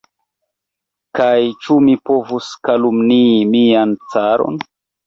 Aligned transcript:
Kaj 1.19 1.27
ĉu 1.65 1.77
mi 1.89 1.95
povus 2.11 2.51
kalumnii 2.71 3.39
mian 3.55 3.97
caron? 4.15 4.61